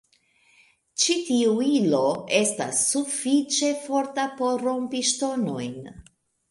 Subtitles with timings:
[1.03, 2.01] Ĉi tiu ilo
[2.39, 5.83] estas sufiĉe forta por rompi ŝtonojn.